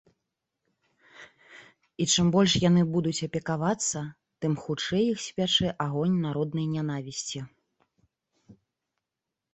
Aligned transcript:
І 2.03 2.07
чым 2.15 2.31
больш 2.37 2.51
яны 2.69 2.81
будуць 2.95 3.23
апекавацца, 3.27 3.99
тым 4.45 4.57
хутчэй 4.63 5.03
іх 5.13 5.19
спячэ 5.27 5.69
агонь 5.89 6.17
народнай 6.27 6.67
нянавісці. 6.75 7.39